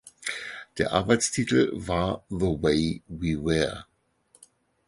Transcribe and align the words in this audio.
Der 0.79 0.93
Arbeitstitel 0.93 1.69
war 1.75 2.23
"The 2.29 2.57
Way 2.59 3.03
We 3.07 3.37
Were". 3.37 3.85